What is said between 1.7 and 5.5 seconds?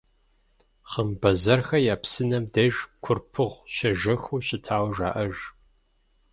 я псынэм» деж Курпыгъу щежэхыу щытауэ жаӏэж.